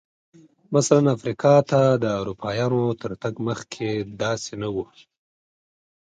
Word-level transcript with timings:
مثلاً 0.73 1.03
افریقا 1.15 1.55
ته 1.69 1.81
د 2.03 2.05
اروپایانو 2.21 2.83
تر 3.01 3.11
تګ 3.21 3.33
مخکې 3.47 3.89
داسې 4.21 4.53
نه 4.61 4.69
و. 4.75 4.77